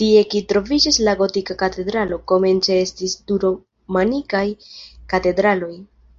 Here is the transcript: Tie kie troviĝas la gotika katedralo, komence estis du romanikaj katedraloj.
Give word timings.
Tie 0.00 0.24
kie 0.34 0.42
troviĝas 0.52 0.98
la 1.06 1.14
gotika 1.20 1.56
katedralo, 1.62 2.20
komence 2.34 2.78
estis 2.82 3.16
du 3.32 3.40
romanikaj 3.48 4.46
katedraloj. 5.16 5.74